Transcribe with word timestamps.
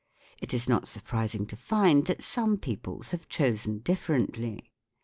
It 0.41 0.51
is 0.51 0.67
not 0.67 0.87
surprising 0.87 1.45
to 1.45 1.55
find 1.55 2.07
that 2.07 2.23
some 2.23 2.57
peoples 2.57 3.11
have 3.11 3.29
chosen 3.29 3.81
differently. 3.81 4.71